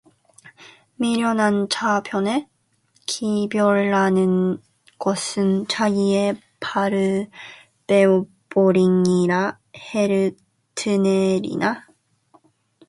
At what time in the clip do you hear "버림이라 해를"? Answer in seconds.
8.49-10.35